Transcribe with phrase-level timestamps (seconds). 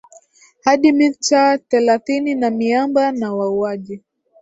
[0.63, 4.03] hadi mita thelathini na miamba na wauaji